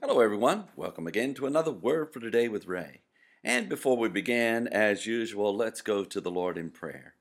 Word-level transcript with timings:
Hello, 0.00 0.20
everyone. 0.20 0.66
Welcome 0.76 1.08
again 1.08 1.34
to 1.34 1.46
another 1.46 1.72
Word 1.72 2.12
for 2.12 2.20
Today 2.20 2.46
with 2.46 2.68
Ray. 2.68 3.00
And 3.42 3.68
before 3.68 3.96
we 3.96 4.08
begin, 4.08 4.68
as 4.68 5.06
usual, 5.06 5.56
let's 5.56 5.80
go 5.80 6.04
to 6.04 6.20
the 6.20 6.30
Lord 6.30 6.56
in 6.56 6.70
prayer. 6.70 7.14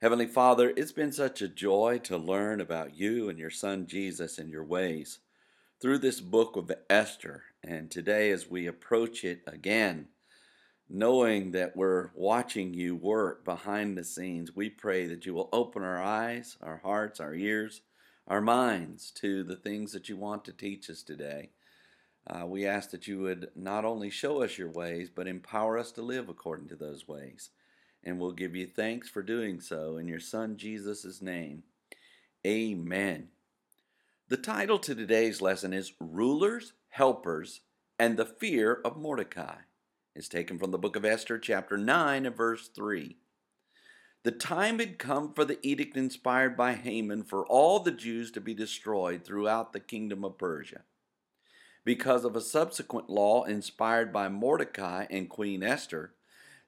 Heavenly 0.00 0.26
Father, 0.26 0.72
it's 0.74 0.90
been 0.90 1.12
such 1.12 1.42
a 1.42 1.48
joy 1.48 2.00
to 2.04 2.16
learn 2.16 2.62
about 2.62 2.96
you 2.96 3.28
and 3.28 3.38
your 3.38 3.50
Son 3.50 3.86
Jesus 3.86 4.38
and 4.38 4.48
your 4.48 4.64
ways 4.64 5.18
through 5.82 5.98
this 5.98 6.22
book 6.22 6.56
of 6.56 6.72
Esther. 6.88 7.42
And 7.62 7.90
today, 7.90 8.30
as 8.30 8.48
we 8.48 8.66
approach 8.66 9.22
it 9.22 9.42
again, 9.46 10.08
knowing 10.88 11.50
that 11.50 11.76
we're 11.76 12.08
watching 12.14 12.72
you 12.72 12.96
work 12.96 13.44
behind 13.44 13.98
the 13.98 14.04
scenes, 14.04 14.56
we 14.56 14.70
pray 14.70 15.06
that 15.08 15.26
you 15.26 15.34
will 15.34 15.50
open 15.52 15.82
our 15.82 16.02
eyes, 16.02 16.56
our 16.62 16.78
hearts, 16.78 17.20
our 17.20 17.34
ears, 17.34 17.82
our 18.26 18.40
minds 18.40 19.10
to 19.10 19.44
the 19.44 19.56
things 19.56 19.92
that 19.92 20.08
you 20.08 20.16
want 20.16 20.46
to 20.46 20.54
teach 20.54 20.88
us 20.88 21.02
today. 21.02 21.50
Uh, 22.28 22.44
we 22.44 22.66
ask 22.66 22.90
that 22.90 23.06
you 23.06 23.20
would 23.20 23.50
not 23.56 23.84
only 23.84 24.10
show 24.10 24.42
us 24.42 24.58
your 24.58 24.70
ways, 24.70 25.08
but 25.14 25.26
empower 25.26 25.78
us 25.78 25.90
to 25.92 26.02
live 26.02 26.28
according 26.28 26.68
to 26.68 26.76
those 26.76 27.08
ways. 27.08 27.50
And 28.04 28.18
we'll 28.18 28.32
give 28.32 28.54
you 28.54 28.66
thanks 28.66 29.08
for 29.08 29.22
doing 29.22 29.60
so 29.60 29.96
in 29.96 30.06
your 30.08 30.20
Son 30.20 30.56
Jesus' 30.56 31.22
name. 31.22 31.62
Amen. 32.46 33.28
The 34.28 34.36
title 34.36 34.78
to 34.80 34.94
today's 34.94 35.40
lesson 35.40 35.72
is 35.72 35.94
Rulers, 35.98 36.74
Helpers, 36.90 37.60
and 37.98 38.16
the 38.18 38.26
Fear 38.26 38.80
of 38.84 38.98
Mordecai. 38.98 39.56
It's 40.14 40.28
taken 40.28 40.58
from 40.58 40.70
the 40.70 40.78
book 40.78 40.96
of 40.96 41.04
Esther, 41.04 41.38
chapter 41.38 41.78
9, 41.78 42.26
and 42.26 42.36
verse 42.36 42.68
3. 42.68 43.16
The 44.24 44.32
time 44.32 44.80
had 44.80 44.98
come 44.98 45.32
for 45.32 45.44
the 45.44 45.58
edict 45.62 45.96
inspired 45.96 46.56
by 46.56 46.74
Haman 46.74 47.22
for 47.24 47.46
all 47.46 47.80
the 47.80 47.90
Jews 47.90 48.30
to 48.32 48.40
be 48.40 48.52
destroyed 48.52 49.24
throughout 49.24 49.72
the 49.72 49.80
kingdom 49.80 50.24
of 50.24 50.36
Persia. 50.36 50.82
Because 51.84 52.24
of 52.24 52.36
a 52.36 52.40
subsequent 52.40 53.08
law 53.08 53.44
inspired 53.44 54.12
by 54.12 54.28
Mordecai 54.28 55.06
and 55.10 55.28
Queen 55.28 55.62
Esther, 55.62 56.14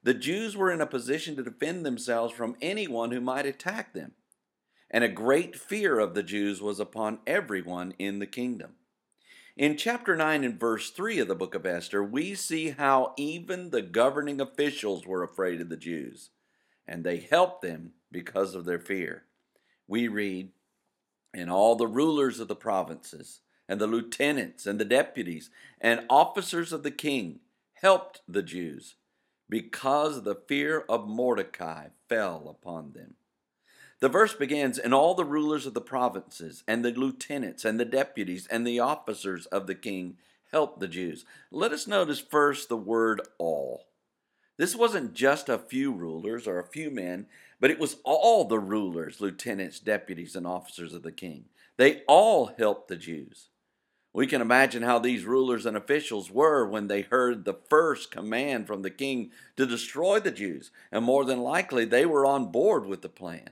the 0.03 0.15
Jews 0.15 0.57
were 0.57 0.71
in 0.71 0.81
a 0.81 0.87
position 0.87 1.37
to 1.37 1.43
defend 1.43 1.85
themselves 1.85 2.33
from 2.33 2.57
anyone 2.63 3.11
who 3.11 3.21
might 3.21 3.47
attack 3.47 3.93
them. 3.93 4.13
And 4.91 5.05
a 5.05 5.09
great 5.09 5.57
fear 5.57 5.99
of 5.99 6.15
the 6.15 6.23
Jews 6.23 6.63
was 6.63 6.81
upon 6.81 7.19
everyone 7.27 7.95
in 7.99 8.19
the 8.19 8.27
kingdom. 8.27 8.73
In 9.57 9.77
chapter 9.77 10.17
9 10.17 10.43
and 10.43 10.59
verse 10.59 10.91
3 10.91 11.19
of 11.19 11.29
the 11.29 11.35
book 11.35 11.55
of 11.55 11.67
Esther, 11.67 12.03
we 12.03 12.35
see 12.35 12.71
how 12.71 13.13
even 13.19 13.71
the 13.71 13.83
governing 13.83 14.41
officials 14.41 15.07
were 15.07 15.23
afraid 15.23 15.61
of 15.61 15.69
the 15.69 15.77
Jews, 15.77 16.31
and 16.89 17.05
they 17.05 17.19
helped 17.19 17.61
them 17.61 17.93
because 18.11 18.55
of 18.55 18.65
their 18.65 18.79
fear. 18.79 19.25
We 19.87 20.09
read, 20.09 20.53
And 21.35 21.51
all 21.51 21.77
the 21.77 21.87
rulers 21.87 22.41
of 22.41 22.49
the 22.49 22.57
provinces, 22.57 23.41
and 23.71 23.81
the 23.81 23.87
lieutenants, 23.87 24.67
and 24.67 24.81
the 24.81 24.85
deputies, 24.85 25.49
and 25.81 26.05
officers 26.11 26.73
of 26.73 26.83
the 26.83 26.91
king 26.91 27.39
helped 27.75 28.21
the 28.27 28.43
Jews, 28.43 28.97
because 29.49 30.25
the 30.25 30.35
fear 30.35 30.85
of 30.89 31.07
Mordecai 31.07 31.87
fell 32.09 32.49
upon 32.49 32.95
them. 32.95 33.15
The 34.01 34.09
verse 34.09 34.35
begins, 34.35 34.77
and 34.77 34.93
all 34.93 35.15
the 35.15 35.25
rulers 35.25 35.67
of 35.67 35.75
the 35.75 35.81
provinces, 35.81 36.65
and 36.67 36.85
the 36.85 36.91
lieutenants, 36.91 37.65
and 37.65 37.79
the 37.79 37.85
deputies, 37.85 38.49
and 38.49 38.67
the 38.67 38.81
officers 38.81 39.47
of 39.47 39.69
the 39.69 39.77
king 39.77 40.17
helped 40.51 40.81
the 40.81 40.89
Jews. 40.89 41.25
Let 41.53 41.71
us 41.71 41.87
notice 41.87 42.19
first 42.19 42.69
the 42.69 42.77
word 42.77 43.21
all. 43.39 43.87
This 44.57 44.75
wasn't 44.75 45.15
just 45.15 45.49
a 45.49 45.59
few 45.59 45.93
rulers 45.93 46.49
or 46.49 46.59
a 46.59 46.67
few 46.67 46.91
men, 46.91 47.27
but 47.61 47.71
it 47.71 47.79
was 47.79 47.99
all 48.03 48.45
the 48.45 48.59
rulers, 48.59 49.21
lieutenants, 49.21 49.79
deputies, 49.79 50.35
and 50.35 50.45
officers 50.45 50.93
of 50.93 51.05
the 51.05 51.13
king. 51.13 51.45
They 51.77 52.03
all 52.09 52.47
helped 52.59 52.89
the 52.89 52.97
Jews. 52.97 53.47
We 54.13 54.27
can 54.27 54.41
imagine 54.41 54.83
how 54.83 54.99
these 54.99 55.25
rulers 55.25 55.67
and 55.67 55.77
officials 55.77 56.31
were 56.31 56.67
when 56.67 56.89
they 56.89 57.03
heard 57.03 57.45
the 57.45 57.59
first 57.69 58.11
command 58.11 58.67
from 58.67 58.83
the 58.83 58.91
king 58.91 59.31
to 59.57 59.67
destroy 59.67 60.19
the 60.19 60.33
Jews, 60.33 60.73
and 60.91 61.05
more 61.05 61.25
than 61.25 61.41
likely 61.41 61.85
they 61.85 62.05
were 62.05 62.27
on 62.27 62.51
board 62.51 62.87
with 62.87 63.03
the 63.03 63.09
plan. 63.09 63.51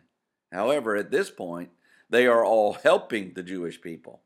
However, 0.50 0.96
at 0.96 1.12
this 1.12 1.30
point, 1.30 1.70
they 2.10 2.26
are 2.26 2.44
all 2.44 2.72
helping 2.72 3.34
the 3.34 3.42
Jewish 3.42 3.80
people. 3.80 4.22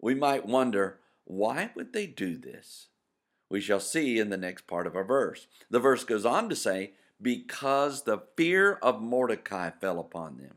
We 0.00 0.14
might 0.14 0.46
wonder, 0.46 1.00
why 1.24 1.70
would 1.74 1.92
they 1.92 2.06
do 2.06 2.38
this? 2.38 2.86
We 3.50 3.60
shall 3.60 3.80
see 3.80 4.18
in 4.18 4.30
the 4.30 4.36
next 4.38 4.66
part 4.66 4.86
of 4.86 4.96
our 4.96 5.04
verse. 5.04 5.46
The 5.68 5.80
verse 5.80 6.04
goes 6.04 6.24
on 6.24 6.48
to 6.48 6.56
say, 6.56 6.92
because 7.20 8.04
the 8.04 8.22
fear 8.36 8.74
of 8.80 9.02
Mordecai 9.02 9.70
fell 9.78 9.98
upon 9.98 10.38
them. 10.38 10.54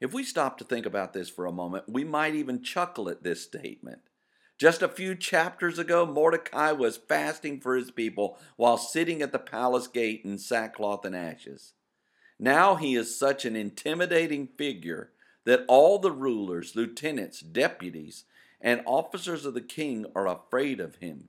If 0.00 0.12
we 0.12 0.24
stop 0.24 0.58
to 0.58 0.64
think 0.64 0.86
about 0.86 1.12
this 1.12 1.28
for 1.28 1.46
a 1.46 1.52
moment, 1.52 1.84
we 1.88 2.02
might 2.02 2.34
even 2.34 2.62
chuckle 2.62 3.08
at 3.08 3.22
this 3.22 3.42
statement. 3.42 4.00
Just 4.58 4.82
a 4.82 4.88
few 4.88 5.14
chapters 5.14 5.78
ago, 5.78 6.04
Mordecai 6.04 6.72
was 6.72 6.96
fasting 6.96 7.60
for 7.60 7.76
his 7.76 7.92
people 7.92 8.36
while 8.56 8.76
sitting 8.76 9.22
at 9.22 9.30
the 9.30 9.38
palace 9.38 9.86
gate 9.86 10.22
in 10.24 10.36
sackcloth 10.36 11.04
and 11.04 11.14
ashes. 11.14 11.74
Now 12.40 12.74
he 12.74 12.96
is 12.96 13.16
such 13.16 13.44
an 13.44 13.54
intimidating 13.54 14.48
figure 14.48 15.12
that 15.44 15.64
all 15.68 16.00
the 16.00 16.10
rulers, 16.10 16.74
lieutenants, 16.74 17.40
deputies, 17.40 18.24
and 18.60 18.82
officers 18.84 19.44
of 19.44 19.54
the 19.54 19.60
king 19.60 20.06
are 20.16 20.26
afraid 20.26 20.80
of 20.80 20.96
him. 20.96 21.28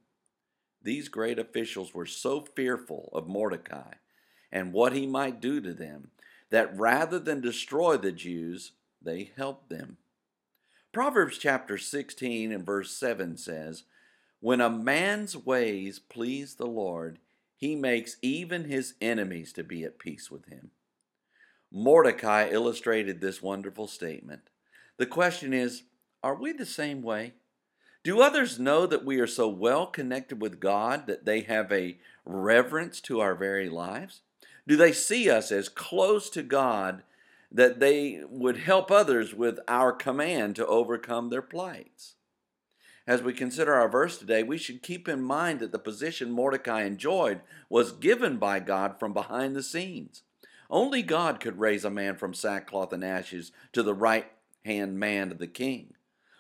These 0.81 1.07
great 1.07 1.37
officials 1.37 1.93
were 1.93 2.07
so 2.07 2.41
fearful 2.41 3.09
of 3.13 3.27
Mordecai 3.27 3.93
and 4.51 4.73
what 4.73 4.93
he 4.93 5.05
might 5.05 5.39
do 5.39 5.61
to 5.61 5.73
them 5.73 6.09
that 6.49 6.75
rather 6.75 7.19
than 7.19 7.41
destroy 7.41 7.97
the 7.97 8.11
Jews, 8.11 8.71
they 8.99 9.31
helped 9.35 9.69
them. 9.69 9.97
Proverbs 10.91 11.37
chapter 11.37 11.77
16 11.77 12.51
and 12.51 12.65
verse 12.65 12.91
7 12.91 13.37
says, 13.37 13.83
When 14.39 14.59
a 14.59 14.71
man's 14.71 15.37
ways 15.37 15.99
please 15.99 16.55
the 16.55 16.65
Lord, 16.65 17.19
he 17.55 17.75
makes 17.75 18.17
even 18.23 18.63
his 18.63 18.95
enemies 18.99 19.53
to 19.53 19.63
be 19.63 19.83
at 19.83 19.99
peace 19.99 20.31
with 20.31 20.47
him. 20.47 20.71
Mordecai 21.71 22.49
illustrated 22.49 23.21
this 23.21 23.39
wonderful 23.39 23.85
statement. 23.85 24.49
The 24.97 25.05
question 25.05 25.53
is 25.53 25.83
Are 26.23 26.33
we 26.33 26.53
the 26.53 26.65
same 26.65 27.03
way? 27.03 27.33
Do 28.03 28.21
others 28.21 28.57
know 28.57 28.87
that 28.87 29.05
we 29.05 29.19
are 29.19 29.27
so 29.27 29.47
well 29.47 29.85
connected 29.85 30.41
with 30.41 30.59
God 30.59 31.05
that 31.05 31.25
they 31.25 31.41
have 31.41 31.71
a 31.71 31.99
reverence 32.25 32.99
to 33.01 33.19
our 33.19 33.35
very 33.35 33.69
lives? 33.69 34.21
Do 34.67 34.75
they 34.75 34.93
see 34.93 35.29
us 35.29 35.51
as 35.51 35.69
close 35.69 36.31
to 36.31 36.41
God 36.41 37.03
that 37.51 37.79
they 37.79 38.21
would 38.29 38.57
help 38.57 38.91
others 38.91 39.33
with 39.33 39.59
our 39.67 39.91
command 39.91 40.55
to 40.55 40.67
overcome 40.67 41.29
their 41.29 41.41
plights? 41.41 42.15
As 43.07 43.23
we 43.23 43.33
consider 43.33 43.73
our 43.73 43.89
verse 43.89 44.19
today, 44.19 44.43
we 44.43 44.59
should 44.59 44.83
keep 44.83 45.07
in 45.07 45.21
mind 45.21 45.61
that 45.61 45.71
the 45.71 45.79
position 45.79 46.29
Mordecai 46.29 46.83
enjoyed 46.83 47.41
was 47.67 47.91
given 47.91 48.37
by 48.37 48.59
God 48.59 48.99
from 48.99 49.13
behind 49.13 49.55
the 49.55 49.63
scenes. 49.63 50.21
Only 50.69 51.01
God 51.01 51.39
could 51.39 51.59
raise 51.59 51.83
a 51.83 51.89
man 51.89 52.17
from 52.17 52.35
sackcloth 52.35 52.93
and 52.93 53.03
ashes 53.03 53.51
to 53.73 53.81
the 53.81 53.95
right 53.95 54.31
hand 54.63 54.99
man 54.99 55.31
of 55.31 55.39
the 55.39 55.47
king. 55.47 55.95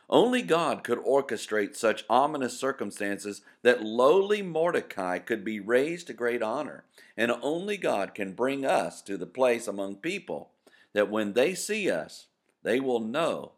Only 0.07 0.41
God 0.43 0.83
could 0.83 0.99
orchestrate 0.99 1.75
such 1.75 2.05
ominous 2.09 2.59
circumstances 2.59 3.41
that 3.61 3.83
lowly 3.83 4.41
Mordecai 4.41 5.19
could 5.19 5.43
be 5.43 5.59
raised 5.59 6.07
to 6.07 6.13
great 6.13 6.41
honor. 6.41 6.83
And 7.17 7.31
only 7.41 7.77
God 7.77 8.15
can 8.15 8.33
bring 8.33 8.65
us 8.65 9.01
to 9.03 9.17
the 9.17 9.27
place 9.27 9.67
among 9.67 9.97
people 9.97 10.51
that 10.93 11.09
when 11.09 11.33
they 11.33 11.53
see 11.53 11.89
us, 11.89 12.27
they 12.63 12.79
will 12.79 12.99
know 12.99 13.53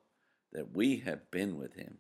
that 0.54 0.76
we 0.76 0.98
have 0.98 1.32
been 1.32 1.58
with 1.58 1.74
him. 1.74 1.98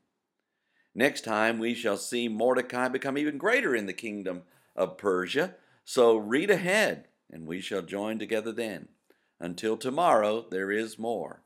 Next 0.94 1.24
time, 1.24 1.58
we 1.58 1.74
shall 1.74 1.97
see 1.97 2.28
Mordecai 2.28 2.90
become 2.90 3.18
even 3.18 3.38
greater 3.38 3.75
in 3.75 3.86
the 3.86 3.94
kingdom 3.94 4.44
of 4.75 4.97
Persia. 4.97 5.56
So 5.86 6.18
read 6.18 6.50
ahead 6.50 7.08
and 7.31 7.47
we 7.47 7.62
shall 7.62 7.81
join 7.81 8.20
together 8.20 8.52
then. 8.52 8.90
Until 9.40 9.78
tomorrow, 9.78 10.46
there 10.50 10.70
is 10.70 11.00
more. 11.00 11.41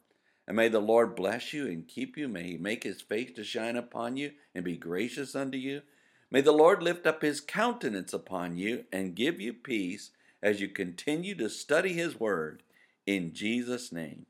And 0.47 0.57
may 0.57 0.67
the 0.67 0.79
Lord 0.79 1.15
bless 1.15 1.53
you 1.53 1.67
and 1.67 1.87
keep 1.87 2.17
you. 2.17 2.27
May 2.27 2.43
he 2.43 2.57
make 2.57 2.83
his 2.83 3.01
face 3.01 3.31
to 3.35 3.43
shine 3.43 3.75
upon 3.75 4.17
you 4.17 4.31
and 4.53 4.65
be 4.65 4.77
gracious 4.77 5.35
unto 5.35 5.57
you. 5.57 5.81
May 6.29 6.41
the 6.41 6.51
Lord 6.51 6.83
lift 6.83 7.07
up 7.07 7.21
his 7.21 7.39
countenance 7.39 8.13
upon 8.13 8.57
you 8.57 8.85
and 8.91 9.15
give 9.15 9.39
you 9.39 9.53
peace 9.53 10.11
as 10.41 10.59
you 10.59 10.67
continue 10.67 11.35
to 11.35 11.49
study 11.49 11.93
his 11.93 12.19
word. 12.19 12.61
In 13.05 13.33
Jesus' 13.33 13.91
name. 13.91 14.25